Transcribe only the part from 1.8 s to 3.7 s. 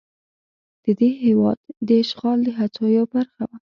د اشغال د هڅو یوه برخه وه.